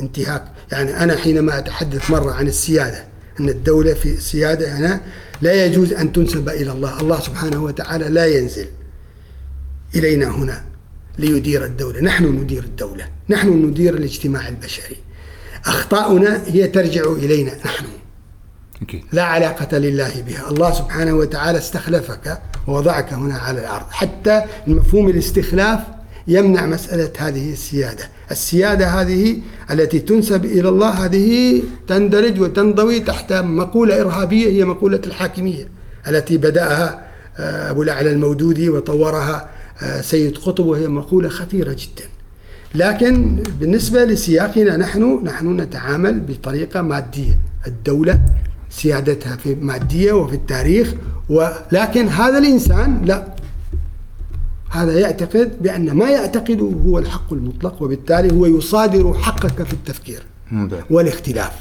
[0.00, 0.44] انتهاك.
[0.72, 3.04] يعني أنا حينما أتحدث مرة عن السيادة
[3.40, 5.00] أن الدولة في سيادة هنا
[5.42, 7.00] لا يجوز أن تنسب إلى الله.
[7.00, 8.66] الله سبحانه وتعالى لا ينزل
[9.94, 10.64] إلينا هنا
[11.18, 12.00] ليدير الدولة.
[12.00, 13.04] نحن ندير الدولة.
[13.28, 14.96] نحن ندير الاجتماع البشري.
[15.66, 17.84] أخطاؤنا هي ترجع إلينا نحن.
[19.12, 20.50] لا علاقة لله بها.
[20.50, 23.86] الله سبحانه وتعالى استخلفك ووضعك هنا على الأرض.
[23.90, 25.80] حتى مفهوم الاستخلاف
[26.28, 28.08] يمنع مسألة هذه السيادة.
[28.30, 29.38] السيادة هذه
[29.70, 35.68] التي تنسب إلى الله هذه تندرج وتنضوي تحت مقولة إرهابية هي مقولة الحاكمية
[36.08, 37.02] التي بدأها
[37.38, 39.48] آه، أبو الأعلى المودودي وطورها
[39.82, 42.11] آه، سيد قطب وهي مقولة خطيرة جدا.
[42.74, 47.38] لكن بالنسبة لسياقنا نحن نحن نتعامل بطريقة مادية.
[47.66, 48.20] الدولة
[48.70, 50.94] سيادتها في مادية وفي التاريخ
[51.28, 53.26] ولكن هذا الإنسان لا.
[54.70, 60.22] هذا يعتقد بأن ما يعتقده هو الحق المطلق وبالتالي هو يصادر حقك في التفكير
[60.90, 61.52] والاختلاف.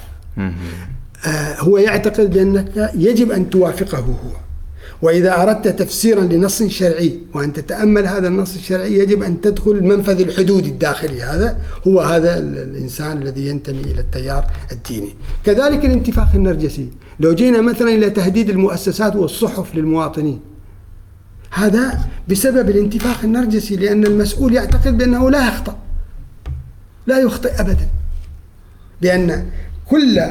[1.25, 4.31] آه، هو يعتقد بأنك يجب أن توافقه هو.
[5.01, 10.69] وإذا أردت تفسيرا لنص شرعي وأن تتأمل هذا النص الشرعي يجب أن تدخل المنفذ الحدودي
[10.69, 11.21] الداخلي.
[11.21, 15.15] هذا هو هذا ال- الإنسان الذي ينتمي إلى التيار الديني.
[15.43, 16.89] كذلك الانتفاخ النرجسي.
[17.19, 20.39] لو جينا مثلا إلى تهديد المؤسسات والصحف للمواطنين
[21.51, 25.77] هذا بسبب الانتفاخ النرجسي لأن المسؤول يعتقد بأنه لا يخطأ
[27.07, 27.87] لا يخطئ أبدا.
[29.01, 29.45] بأن
[29.89, 30.21] كل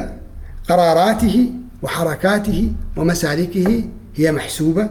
[0.69, 1.49] قراراته
[1.81, 3.83] وحركاته ومسالكه
[4.15, 4.89] هي محسوبة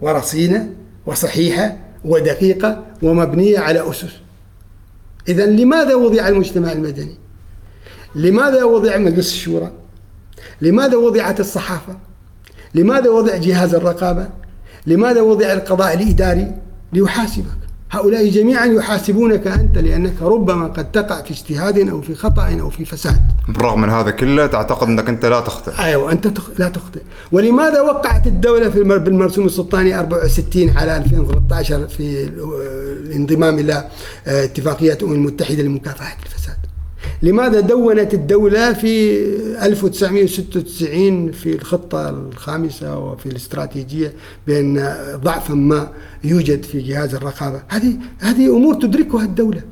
[0.00, 0.72] ورصينة
[1.06, 4.12] وصحيحة ودقيقة ومبنية على أسس
[5.28, 7.14] إذا لماذا وضع المجتمع المدني؟
[8.14, 9.72] لماذا وضع مجلس الشورى؟
[10.60, 11.98] لماذا وضعت الصحافة؟
[12.74, 14.28] لماذا وضع جهاز الرقابة؟
[14.86, 16.54] لماذا وضع القضاء الإداري؟
[16.92, 17.61] ليحاسبك
[17.92, 22.84] هؤلاء جميعا يحاسبونك أنت لأنك ربما قد تقع في اجتهاد أو في خطأ أو في
[22.84, 23.20] فساد.
[23.48, 25.72] بالرغم من هذا كله تعتقد أنك أنت لا تخطئ.
[25.78, 26.50] أيوه أنت تخ...
[26.58, 27.00] لا تخطئ.
[27.32, 28.98] ولماذا وقعت الدولة في المر...
[28.98, 33.84] بالمرسوم السلطاني 64 على 2013 في ال- الانضمام إلى
[34.26, 36.56] آه، اتفاقية الامم المتحدة لمكافحة الفساد؟
[37.22, 39.18] لماذا دونت الدولة في
[39.66, 44.12] 1996 في الخطة الخامسة وفي الاستراتيجية
[44.46, 45.88] بأن ضعفا ما
[46.24, 49.62] يوجد في جهاز الرقابة؟ هذه هذه أمور تدركها الدولة.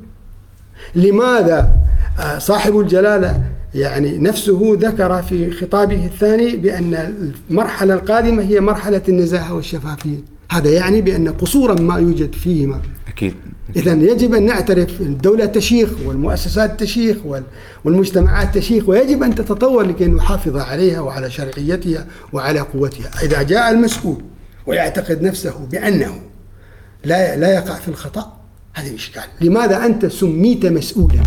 [0.95, 1.73] لماذا
[2.19, 3.43] آه، صاحب الجلالة
[3.75, 7.13] يعني نفسه ذكر في خطابه الثاني بأن
[7.49, 10.17] المرحلة القادمة هي مرحلة النزاهة والشفافية.
[10.51, 12.81] هذا يعني بأن قصورا ما يوجد فيهما.
[13.07, 13.35] أكيد.
[13.75, 17.43] إذا يجب أن نعترف الدولة تشيخ والمؤسسات تشيخ وال-
[17.85, 23.09] والمجتمعات تشيخ ويجب أن تتطور لكي نحافظ عليها وعلى شرعيتها وعلى قوتها.
[23.23, 24.21] إذا جاء المسؤول
[24.67, 26.13] ويعتقد نفسه بأنه
[27.05, 28.33] لا لا يقع في الخطأ
[28.73, 29.23] هذه إشكال.
[29.41, 31.23] لماذا أنت سميت مسؤولا؟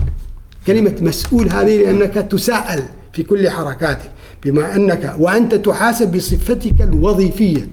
[0.66, 4.10] كلمة مسؤول هذه لأنك تساءل في كل حركاتك
[4.44, 7.68] بما أنك وأنت تحاسب بصفتك الوظيفية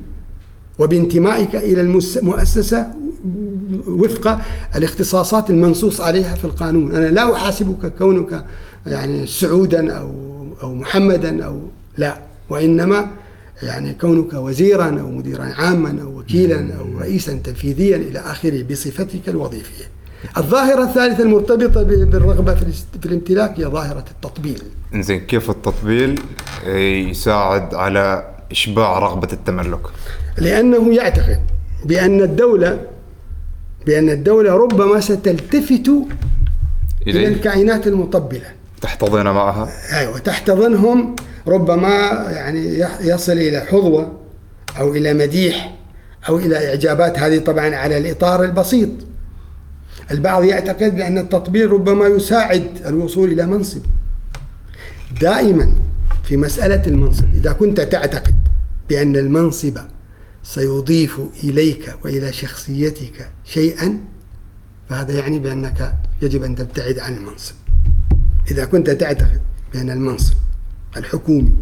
[0.80, 2.88] وبانتمائك إلى المؤسسة
[3.88, 4.40] وفق
[4.76, 6.96] الاختصاصات المنصوص عليها في القانون.
[6.96, 8.46] أنا لا أحاسبك كونك
[8.86, 10.12] يعني سعودا أو
[10.64, 11.62] أو محمدا أو
[11.98, 12.18] لا.
[12.50, 13.10] وإنما
[13.64, 19.86] يعني كونك وزيرا أو مديرا عاما أو وكيلا أو رئيسا تنفيذيا إلى آخره بصفتك الوظيفية.
[20.38, 24.62] الظاهرة الثالثة المرتبطة بالرغبة في الامتلاك هي ظاهرة التطبيل.
[24.94, 26.20] إنزين كيف التطبيل؟
[26.68, 29.82] آه، يساعد على إشباع رغبة التملك.
[30.38, 31.40] لأنه يعتقد
[31.86, 32.80] بأن الدولة
[33.86, 35.88] بأن الدولة ربما ستلتفت
[37.08, 37.28] إلى إليه.
[37.28, 38.46] الكائنات المطبلة.
[38.82, 39.70] تحتضن معها.
[39.94, 41.16] أيوة تحتضنهم
[41.48, 41.98] ربما
[42.32, 44.20] يعني يصل إلى حظوة
[44.80, 45.76] أو إلى مديح
[46.30, 47.20] أو إلى إعجابات.
[47.20, 48.90] هذه طبعا على الإطار البسيط.
[50.12, 53.82] البعض يعتقد بأن التطبيل ربما يساعد الوصول إلى منصب.
[55.22, 55.74] دائما
[56.24, 58.36] في مسألة المنصب إذا كنت تعتقد
[58.90, 59.78] بأن المنصب
[60.44, 64.00] سيضيف إليك وإلى شخصيتك شيئا
[64.90, 67.54] فهذا يعني بأنك يجب أن تبتعد عن المنصب.
[68.52, 69.42] إذا كنت تعتقد
[69.74, 70.34] بأن المنصب
[70.98, 71.54] الحكومي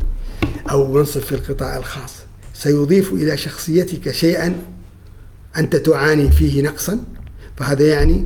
[0.71, 2.15] أو منصب في القطاع الخاص
[2.53, 4.55] سيضيف إلى شخصيتك شيئا
[5.57, 6.99] أنت تعاني فيه نقصا
[7.57, 8.25] فهذا يعني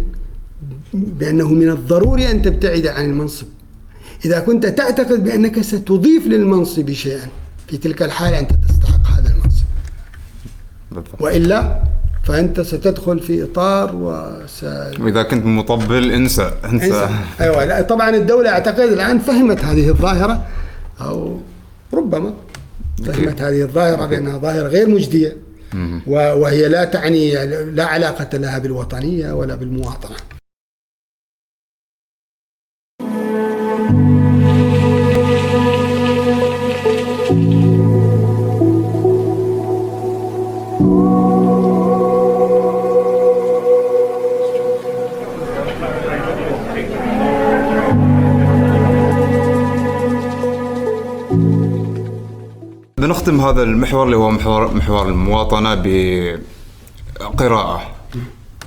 [0.94, 3.48] بأنه من الضروري أن تبتعد عن المنصب.
[4.26, 7.28] إذا كنت تعتقد بأنك ستضيف للمنصب شيئا
[7.68, 8.52] في تلك الحالة أنت
[10.94, 11.22] بالضبط.
[11.22, 11.84] وإلا
[12.24, 14.64] فأنت ستدخل في إطار وس
[15.00, 17.10] وإذا كنت مطبل انسى انسى, انسى.
[17.42, 20.46] أيوه لا طبعا الدولة أعتقد الآن فهمت هذه الظاهرة
[21.02, 21.40] أو
[21.94, 22.34] ربما
[23.06, 25.38] فهمت هذه الظاهرة بأنها ظاهرة غير مجدية.
[26.08, 30.16] وهي لا تعني لا علاقة لها بالوطنية ولا بالمواطنة.
[53.24, 55.76] بنختم هذا المحور اللي هو محور محور المواطنة
[57.20, 57.82] بقراءة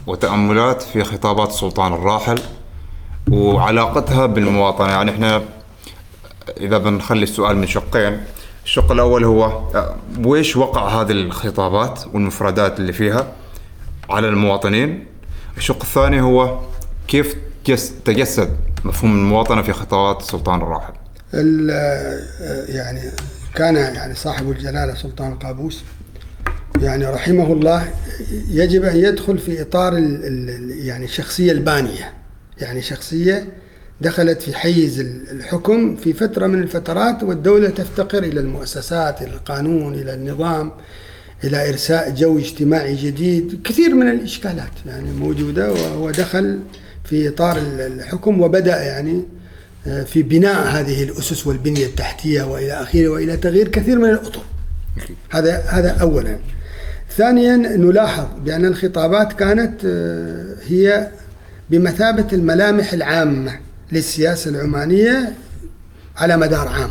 [0.07, 2.39] وتأملات في خطابات السلطان الراحل
[3.31, 4.89] وعلاقتها بالمواطنة.
[4.89, 5.43] يعني إحنا
[6.61, 8.21] إذا بنخلي السؤال من شقين
[8.65, 9.63] الشق الأول هو
[10.25, 13.33] ويش وقع هذه الخطابات والمفردات اللي فيها
[14.11, 15.07] على المواطنين؟
[15.57, 16.59] الشق الثاني هو
[17.09, 20.93] كيف جس- تجسد مفهوم المواطنة في خطابات السلطان الراحل؟
[21.35, 21.71] ال-
[22.77, 23.01] يعني
[23.57, 25.81] كان يعني صاحب الجلالة سلطان قابوس
[26.83, 27.89] يعني رحمه الله
[28.51, 32.13] يجب أن يدخل في إطار ال- ال- يعني الشخصيه البانية
[32.61, 33.49] يعني شخصية
[34.01, 39.95] دخلت في حيز ال- الحكم في فترة من الفترات والدولة تفتقر إلى المؤسسات إلى القانون
[39.95, 40.73] إلى النظام
[41.45, 46.61] إلى إرساء جو اجتماعي جديد كثير من الإشكالات يعني موجودة وهو دخل
[47.05, 49.23] في إطار ال- الحكم وبدأ يعني
[49.87, 54.43] في بناء هذه الأسس والبنية التحتية وإلى آخره وإلى تغيير كثير من الأطر.
[55.31, 56.39] هذا هذا اولا.
[57.17, 61.11] ثانيا نلاحظ بأن الخطابات كانت آه، هي
[61.71, 63.59] بمثابة الملامح العامة
[63.93, 65.33] للسياسة العمانية
[66.17, 66.91] على مدار عام.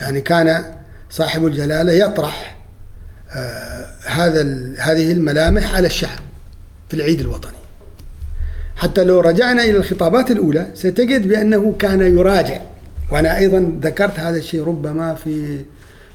[0.00, 0.64] يعني كان
[1.10, 2.56] صاحب الجلالة يطرح
[3.30, 4.42] آه، هذا
[4.78, 6.18] هذه الملامح على الشعب
[6.88, 7.63] في العيد الوطني.
[8.76, 12.60] حتى لو رجعنا إلى الخطابات الأولى ستجد بأنه كان يراجع.
[13.12, 15.58] وأنا أيضا ذكرت هذا الشيء ربما في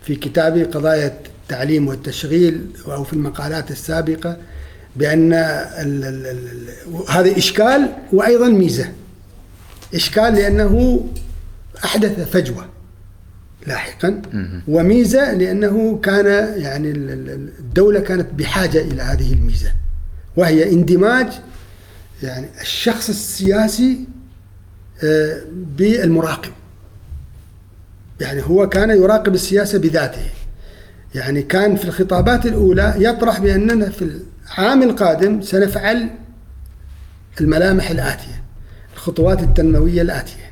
[0.02, 1.08] في كتابي قضايا
[1.44, 4.38] التعليم والتشغيل أو في المقالات السابقة
[4.96, 8.90] بأن ال ال ال هذا إشكال وأيضا ميزة.
[9.96, 11.06] إشكال لأنه
[11.86, 12.66] أحدث فجوة
[13.68, 14.22] لاحقا
[14.68, 16.26] وميزة لأنه كان
[16.62, 19.72] يعني ال- ال- الدولة كانت بحاجة إلى هذه الميزة
[20.38, 21.28] وهي اندماج
[22.24, 24.00] يعني الشخص السياسي
[25.04, 25.42] آه،
[25.78, 26.52] بالمراقب.
[28.22, 30.22] يعني هو كان يراقب السياسة بذاته.
[31.16, 34.20] يعني كان في الخطابات الأولى يطرح بأننا في
[34.58, 36.10] العام القادم سنفعل
[37.42, 38.44] الملامح الآتية
[38.94, 40.50] الخطوات التنموية الآتية.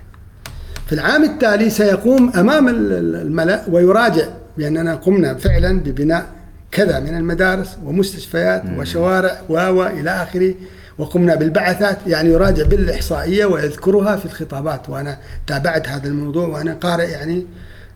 [0.88, 4.27] في العام التالي سيقوم أمام ال- ال- الملأ ويراجع
[4.58, 6.25] بأننا قمنا فعلا ببناء
[6.71, 10.53] كذا من المدارس ومستشفيات وشوارع و و إلى آخره.
[10.97, 14.89] وقمنا بالبعثات يعني يراجع بالإحصائية ويذكرها في الخطابات.
[14.89, 17.45] وأنا تابعت هذا الموضوع وأنا قارئ يعني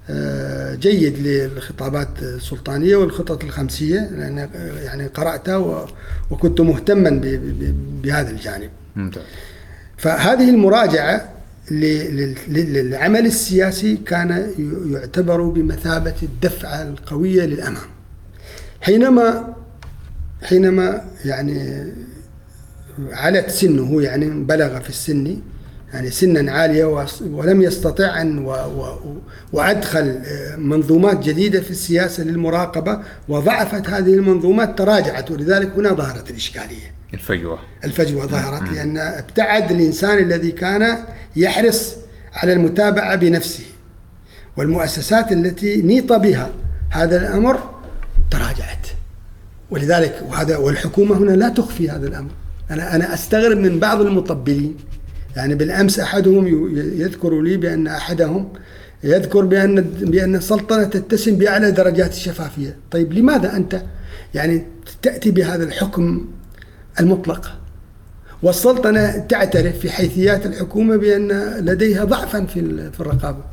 [0.10, 4.50] آه، جيد للخطابات السلطانية والخطط الخمسية لأن
[4.84, 5.88] يعني قرأتها
[6.32, 7.10] وكنت مهتما
[8.04, 8.70] بهذا الجانب.
[8.96, 9.24] ممتاز.
[9.98, 11.30] فهذه المراجعة
[12.48, 14.52] للعمل السياسي كان
[14.92, 17.88] يعتبر بمثابة الدفعة القوية للأمام.
[18.82, 19.54] حينما
[20.44, 21.86] حينما يعني
[23.12, 25.42] علت سنه يعني بلغ في السن
[25.94, 28.98] يعني سنا عالية ولم يستطع أن و و
[29.54, 36.94] وأدخل آه، منظومات جديدة في السياسة للمراقبة وضعفت هذه المنظومات تراجعت ولذلك هنا ظهرت الإشكالية.
[37.14, 37.60] الفجوة.
[37.84, 40.98] الفجوة ظهرت لأن ابتعد الإنسان الذي كان
[41.36, 41.96] يحرص
[42.34, 43.64] على المتابعة بنفسه
[44.58, 46.50] والمؤسسات التي نيط بها
[46.90, 47.60] هذا الأمر
[48.32, 48.88] تراجعت.
[49.72, 52.32] ولذلك وهذا والحكومة هنا لا تخفي هذا الأمر.
[52.72, 54.76] أنا أنا أستغرب من بعض المطبلين.
[55.36, 58.54] يعني بالأمس أحدهم ي- يذكر لي بأن أحدهم
[59.04, 62.78] يذكر بأن بأن السلطنة تتسم بأعلى درجات الشفافية.
[62.92, 63.82] طيب لماذا أنت
[64.34, 64.66] يعني
[65.02, 66.26] تأتي بهذا الحكم
[67.00, 67.52] المطلق؟
[68.44, 71.28] والسلطنة تعترف في حيثيات الحكومة بأن
[71.66, 73.44] لديها ضعفا في في الرقابة.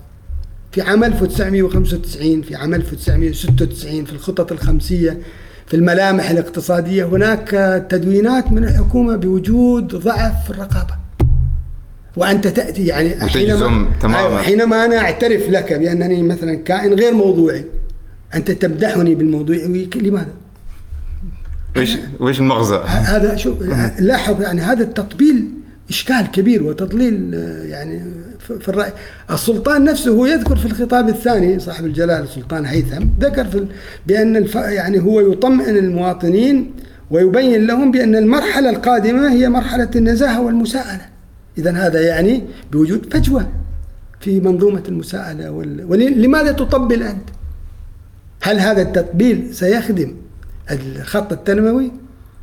[0.72, 5.18] في عام 1995 في عام 1996 في الخطط الخمسية
[5.68, 7.50] في الملامح الاقتصادية هناك
[7.90, 10.94] تدوينات من الحكومة بوجود ضعف في الرقابة
[12.16, 14.18] وأنت تأتي يعني وتجزم تماماً.
[14.18, 17.64] أيوة، حينما أنا أعترف لك بأنني مثلا كائن غير موضوعي
[18.34, 20.32] أنت تمدحني بالموضوعي لماذا؟
[21.76, 23.62] وش وش المغزى؟ هذا شوف
[23.98, 25.44] لاحظ يعني هذا التطبيل
[25.91, 27.34] إشكال كبير وتضليل
[27.64, 28.03] يعني
[28.61, 28.93] في الرأي
[29.30, 33.66] السلطان نفسه هو يذكر في الخطاب الثاني صاحب الجلاله السلطان هيثم ذكر في
[34.07, 36.70] بأن الف يعني هو يطمئن المواطنين
[37.11, 41.07] ويبين لهم بأن المرحلة القادمة هي مرحلة النزاهة والمساءلة
[41.59, 43.49] إذا هذا يعني بوجود فجوة
[44.20, 45.84] في منظومة المساءلة وال...
[45.84, 47.28] ولماذا تطبل أنت؟
[48.43, 50.14] هل هذا التطبيل سيخدم
[50.70, 51.93] الخط التنموي؟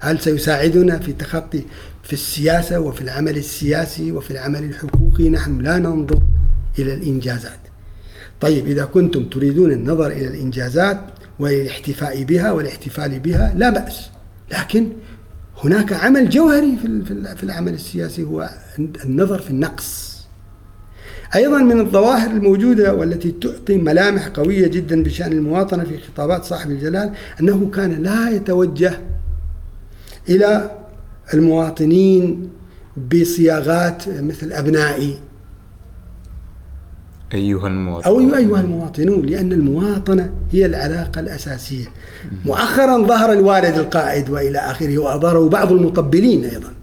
[0.05, 1.63] هل سيساعدنا في تخطي
[2.03, 6.19] في السياسة وفي العمل السياسي وفي العمل الحقوقي؟ نحن لا ننظر
[6.79, 7.59] إلى الإنجازات.
[8.41, 10.99] طيب إذا كنتم تريدون النظر إلى الإنجازات
[11.39, 14.09] والاحتفاء بها والاحتفال بها لا بأس.
[14.51, 14.89] لكن
[15.63, 16.77] هناك عمل جوهري
[17.35, 18.49] في العمل السياسي هو
[19.05, 20.15] النظر في النقص.
[21.35, 27.11] أيضا من الظواهر الموجودة والتي تعطي ملامح قوية جدا بشأن المواطنة في خطابات صاحب الجلال
[27.39, 28.99] أنه كان لا يتوجه
[30.29, 30.71] إلى
[31.33, 32.49] المواطنين
[33.11, 35.17] بصياغات مثل أبنائي.
[37.33, 38.07] أيها المواطن.
[38.09, 41.85] أو أيها المواطنون لأن المواطنة هي العلاقة الأساسية.
[42.45, 46.73] مؤخرا ظهر الوالد القائد وإلى آخره وأظهره بعض المطبلين أيضا.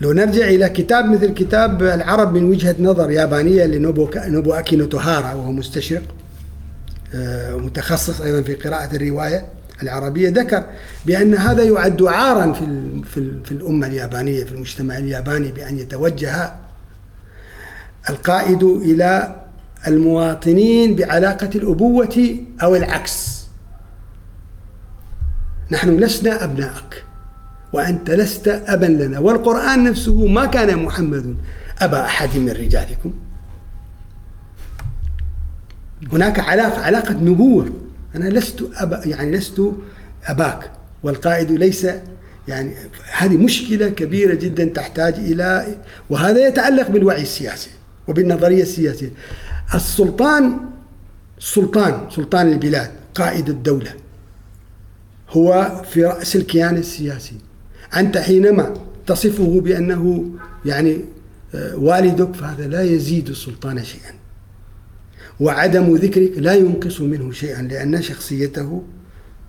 [0.00, 5.52] لو نرجع إلى كتاب مثل كتاب العرب من وجهة نظر يابانية لنوبو أكي نوتوهارا وهو
[5.52, 6.02] مستشرق
[7.14, 9.46] آه، متخصص أيضا في قراءة الرواية.
[9.82, 10.64] العربية ذكر
[11.06, 16.52] بأن هذا يعد عارا في, في الأمة اليابانية في المجتمع الياباني بأن يتوجه
[18.10, 19.42] القائد إلى
[19.86, 23.46] المواطنين بعلاقة الأبوة أو العكس.
[25.70, 27.04] نحن لسنا أبنائك
[27.72, 31.36] وأنت لست أبا لنا والقرآن نفسه ما كان محمد
[31.78, 33.12] أبا أحد من رجالكم.
[36.12, 37.85] هناك علاقة علاقة نبوة.
[38.16, 39.62] أنا لست أبا يعني لست
[40.26, 40.70] أباك
[41.02, 41.86] والقائد ليس
[42.48, 42.74] يعني
[43.12, 45.76] هذه مشكلة كبيرة جدا تحتاج إلى
[46.10, 47.70] وهذا يتعلق بالوعي السياسي
[48.08, 49.10] وبالنظرية السياسية.
[49.74, 50.58] السلطان
[51.38, 53.92] سلطان سلطان البلاد قائد الدولة
[55.30, 57.34] هو في رأس الكيان السياسي.
[57.96, 58.74] أنت حينما
[59.06, 60.30] تصفه بأنه
[60.64, 61.04] يعني
[61.54, 64.12] آه، والدك فهذا لا يزيد السلطان شيئا.
[65.40, 68.82] وعدم ذكرك لا ينقص منه شيئا لأن شخصيته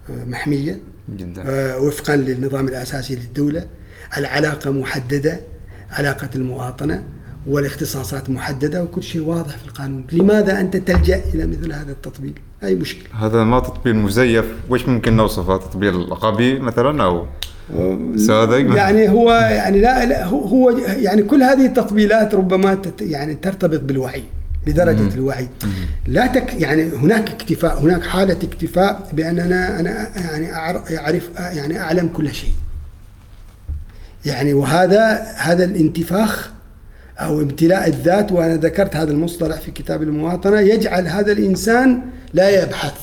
[0.09, 0.79] آه، محمية
[1.15, 1.43] جدا.
[1.45, 3.65] آه، وفقا للنظام الأساسي للدولة
[4.17, 5.39] العلاقة محددة
[5.91, 7.03] علاقة المواطنة
[7.47, 10.07] والاختصاصات محددة وكل شيء واضح في القانون.
[10.11, 12.33] لماذا أنت تلجأ إلى مثل هذا التطبيق؟
[12.63, 14.45] أي مشكلة؟ هذا ما تطبيل مزيف.
[14.69, 17.25] وش ممكن نوصفه؟ تطبيل غبي مثلا أو
[18.15, 24.23] صادق يعني هو يعني لا, لا هو يعني كل هذه التطبيلات ربما يعني ترتبط بالوعي.
[24.67, 25.09] بدرجة مم.
[25.13, 25.47] الوعي.
[26.07, 30.53] لا تك يعني هناك اكتفاء هناك حالة اكتفاء بأننا أنا يعني
[30.99, 32.53] أعرف يعني أعلم كل شيء.
[34.25, 36.51] يعني وهذا هذا الانتفاخ
[37.19, 42.01] أو امتلاء الذات وأنا ذكرت هذا المصطلح في كتاب المواطنة يجعل هذا الإنسان
[42.33, 42.93] لا يبحث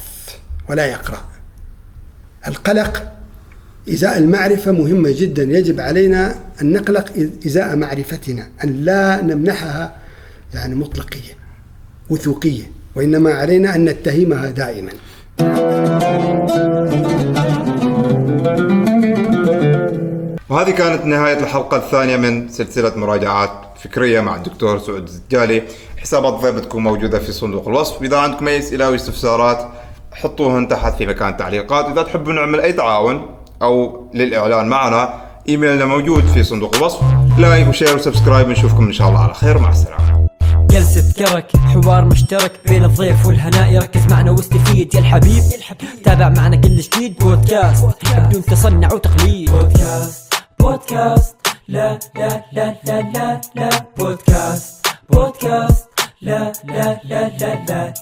[0.69, 1.25] ولا يقرأ.
[2.49, 3.13] القلق
[3.89, 5.43] إزاء المعرفة مهمة جدا.
[5.43, 9.97] يجب علينا أن نقلق إزاء معرفتنا أن لا نمنحها
[10.55, 11.44] يعني مطلقية
[12.11, 14.91] وثوقية وإنما علينا أن نتهمها دائما.
[20.49, 23.51] وهذه كانت نهاية الحلقة الثانية من سلسلة مراجعات
[23.85, 25.63] فكرية مع الدكتور سعود الزدجالي.
[25.97, 28.03] حسابات ضيف بتكون موجودة في صندوق الوصف.
[28.03, 29.69] إذا عندكم أي أسئلة أو استفسارات
[30.13, 33.27] حطوهن تحت في مكان التعليقات إذا تحبون نعمل أي تعاون
[33.63, 35.15] أو للإعلان معنا
[35.49, 37.01] إيميلنا موجود في صندوق الوصف.
[37.39, 38.49] like و share و subscribe.
[38.49, 39.59] نشوفكم إن شاء الله على خير.
[39.59, 40.14] مع السلامة.
[40.75, 44.95] جلسة كرك حوار مشترك بين الضيف والهناء يركز معنا واستفيد.
[44.95, 45.43] يا الحبيب
[46.05, 47.19] تابع معنا كل جديد.
[47.19, 47.85] بودكاست
[48.17, 49.51] بدون تصنع وتقليد.
[49.51, 50.35] بودكاست.
[50.59, 51.37] بودكاست.
[51.69, 53.71] لا لا لا لا لا لا.
[53.99, 54.87] بودكاست.
[55.11, 55.89] بودكاست.
[56.23, 57.93] لا لا لا لا لا.